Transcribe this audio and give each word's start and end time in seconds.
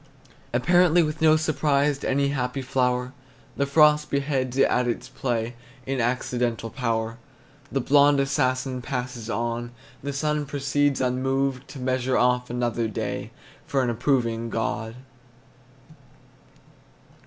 Apparently 0.51 1.03
with 1.03 1.21
no 1.21 1.37
surprise 1.37 1.99
To 1.99 2.09
any 2.09 2.29
happy 2.29 2.63
flower, 2.63 3.13
The 3.55 3.67
frost 3.67 4.09
beheads 4.09 4.57
it 4.57 4.67
at 4.67 4.87
its 4.87 5.07
play 5.07 5.53
In 5.85 6.01
accidental 6.01 6.71
power. 6.71 7.19
The 7.71 7.81
blond 7.81 8.19
assassin 8.19 8.81
passes 8.81 9.29
on, 9.29 9.69
The 10.01 10.11
sun 10.11 10.47
proceeds 10.47 11.01
unmoved 11.01 11.67
To 11.67 11.79
measure 11.79 12.17
off 12.17 12.49
another 12.49 12.87
day 12.87 13.29
For 13.67 13.83
an 13.83 13.91
approving 13.91 14.49
God. 14.49 14.95